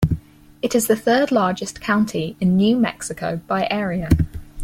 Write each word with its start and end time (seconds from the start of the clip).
It 0.63 0.73
is 0.73 0.87
the 0.87 0.95
third-largest 0.95 1.79
county 1.79 2.35
in 2.39 2.57
New 2.57 2.75
Mexico 2.75 3.39
by 3.45 3.67
area. 3.69 4.09